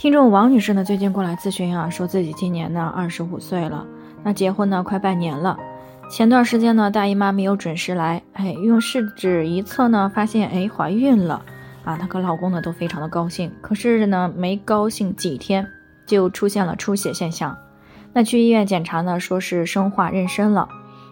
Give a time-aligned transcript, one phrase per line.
[0.00, 3.86] 听众王女士呢，最近过来咨询啊，说自己今年呢二十五岁了，
[4.22, 5.58] 那结婚呢快半年了，
[6.10, 11.44] 前段时间呢大姨妈没有准时来，哎，用试纸一测呢，发现哎怀孕了，
[11.84, 15.66] 啊，她和老公呢都非常的高兴，可是呢没高兴几天
[16.06, 17.54] 就出现了出血现象，
[18.14, 20.66] 那去医院检查呢，说是生化妊娠了。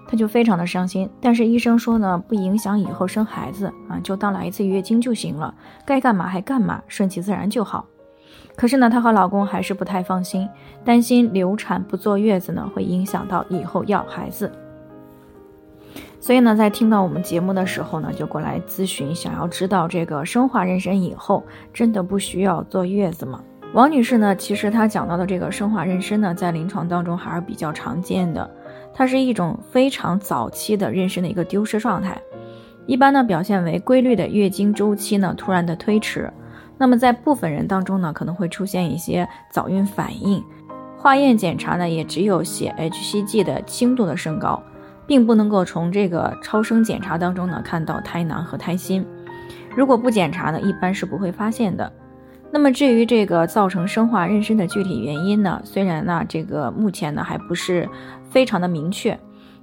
[0.08, 3.66] 她就非常的伤心，但是医生说呢，不影响以后生孩子。
[3.90, 7.84] 啊，就当来一次月经就行了，该干嘛还干嘛，顺其自然就好。
[8.56, 10.48] 可是呢，她和老公还是不太放心，
[10.84, 14.50] 担心流产不坐月子呢，会影响到以后要孩子。
[16.20, 23.40] 所以呢，在听到我们节目的时候呢，就过来咨询，想要知道这个生化妊娠以后真的不需要坐月子吗？
[23.72, 28.50] 王女士呢，其实她讲到的这个生化妊娠呢，在临床当中还是比较常见的。
[28.92, 32.20] 它是一种非常早期的妊娠的一个丢失状态，
[32.86, 36.32] 一般呢表现为规律的月经周期呢突然的推迟，
[36.78, 40.42] 那么在部分人当中呢可能会出现一些早孕反应，
[40.96, 44.62] 化验检查呢也只有血 hCG 的轻度的升高，
[45.06, 49.04] 并不能够从这个超声检查当中呢看到胎囊和胎心，
[49.76, 51.92] 如果不检查呢一般是不会发现的。
[52.50, 55.60] 那么至于这个造成生化妊娠的具体原因呢？
[55.64, 57.86] 虽然呢，这个目前呢还不是
[58.30, 59.18] 非常的明确，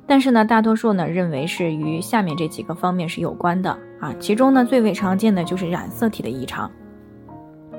[0.06, 4.14] 但是呢，大多数呢认为是与下面这几个方面是有关的啊。
[4.20, 6.70] 其中呢，最为常见的就是染色体的异常，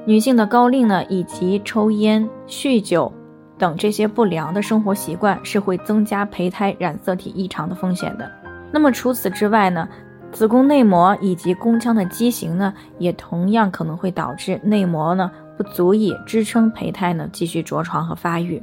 [0.07, 3.13] 女性的高龄呢，以及抽烟、酗酒
[3.59, 8.31] 等这些不良的生活习惯是会增加胚胎染色体异常的风险的。
[8.73, 9.89] 那么除此之外呢？
[10.33, 18.63] 子宫内膜以及宫腔的畸形呢，也同样可能会导致内膜呢不足以支撑胚胎呢继续着床和发育。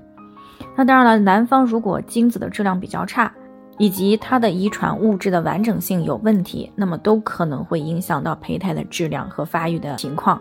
[0.75, 3.33] 那当然了，男方如果精子的质量比较差，
[3.77, 10.39] 以及他的遗传物质的完整性有问题，那么都可能会影响到胚胎的质量和发育的情况。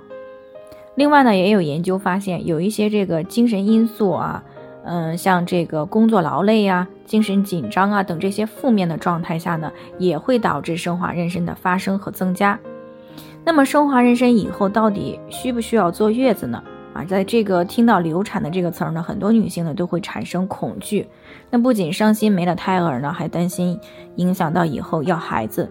[0.95, 4.43] 另外呢，也有研究发现，有一些这个精神因素啊。
[4.85, 12.59] 嗯，像这个工作劳累呀、精神紧张啊等这些负面的状态下呢，也会导致生化妊娠的发生和增加。
[13.45, 16.61] 那么生化妊娠以后到底需不需要坐月子呢？
[16.95, 21.07] 啊，在这个听到流产的这个词儿呢，很多女性呢都会产生恐惧。
[21.49, 23.79] 那不仅伤心没了胎儿呢，还担心
[24.17, 25.71] 影响到以后要孩子。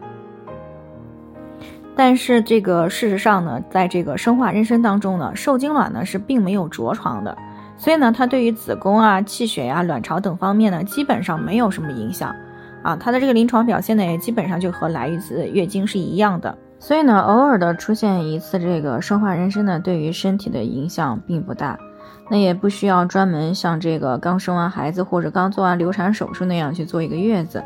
[1.95, 7.37] 但是这个事实上呢，在这个生化妊娠当中呢，受精卵呢是并没有着床的。
[7.77, 12.33] 所以呢，它对于子宫啊、气血呀、卵巢等方面呢，基本上没有什么影响，
[12.83, 16.57] 啊，它的这个临床表现呢，也基本上就和来一次月经是一样的。
[16.79, 21.77] 所以呢，偶尔的出现一次这个生化妊娠呢，对于身体的影响并不大，
[22.29, 27.63] 那也不需要专门像这个刚生完孩子或者刚做完流产手术那样去做一个月子。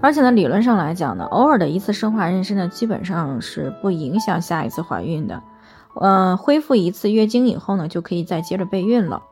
[0.00, 5.42] 而且呢，理论上来讲呢，偶尔的一次生化妊娠呢，基本上是不影响下一次怀孕的。
[5.94, 9.22] 呃，恢复一次月经以后呢，就可以再接着备孕了。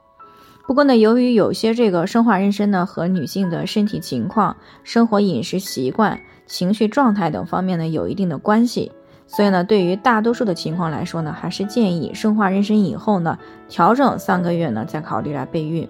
[0.67, 8.93] 不过呢，由于有些这个生化妊娠呢和女性的身体情况、生活饮食习惯、情绪状态等方面呢有一定的关系，
[9.27, 13.37] 所以呢，对于大多数的情况来说呢，还是建议生化妊娠以后呢
[13.69, 15.89] 调整三个月呢再考虑来备孕。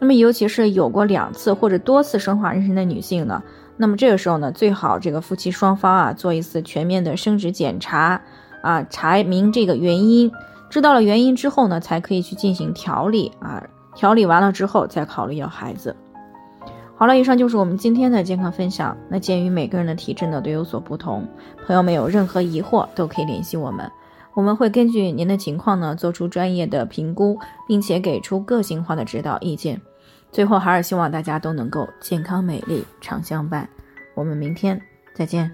[0.00, 3.42] 那么，尤其是有过两次或者多次生化妊娠的女性呢，
[3.78, 8.20] 那么这个时候呢，最好这个夫妻双方啊做一次全面的生殖检查
[8.62, 10.30] 啊，查明这个原因，
[10.68, 13.62] 知道了原因之后呢，才可以去进行调理啊。
[13.94, 15.96] 调理完了之后再考虑要孩子。
[16.96, 18.96] 好了，以上就是我们今天的健康分享。
[19.08, 21.26] 那鉴于每个人的体质呢都有所不同，
[21.64, 23.88] 朋友们有任何疑惑都可以联系我们，
[24.34, 27.38] 我们会根据您的情况呢做出专业的评估，
[27.68, 29.80] 并且给出个性化的指导意见。
[30.30, 33.68] 最后还是希望大家都能够健康美丽常相伴。
[34.14, 34.80] 我们明天
[35.14, 35.50] 再见。